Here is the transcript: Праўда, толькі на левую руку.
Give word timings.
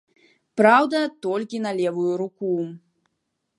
Праўда, 0.61 0.97
толькі 1.27 1.61
на 1.67 1.71
левую 1.83 2.13
руку. 2.25 2.51